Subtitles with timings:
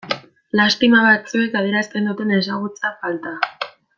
[0.59, 3.37] Lastima batzuek adierazten duten ezagutza falta.